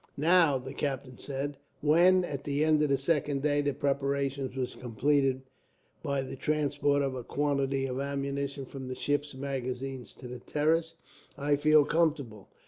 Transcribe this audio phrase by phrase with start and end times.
[0.17, 4.81] "Now," the captain said when, at the end of the second day, the preparations were
[4.81, 5.43] completed
[6.01, 10.95] by the transport of a quantity of ammunition from the ship's magazine to the terrace,
[11.37, 12.49] "I feel comfortable.